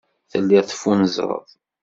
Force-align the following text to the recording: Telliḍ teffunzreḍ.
Telliḍ 0.31 0.63
teffunzreḍ. 0.65 1.45